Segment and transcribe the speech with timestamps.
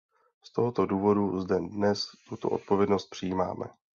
[0.43, 3.65] Z tohoto důvodu zde dnes tuto odpovědnost přijímáme.